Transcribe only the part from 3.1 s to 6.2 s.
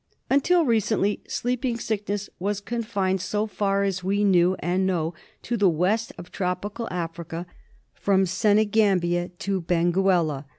so far as we knew and know, to the west